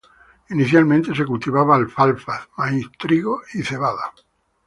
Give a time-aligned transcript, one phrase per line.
[0.49, 4.11] Inicialmente se cultivaba alfalfa, maíz, trigo y cebada.